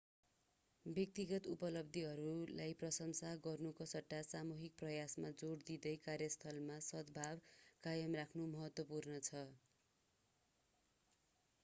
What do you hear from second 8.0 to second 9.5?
राख्नु महत्त्वपूर्ण छ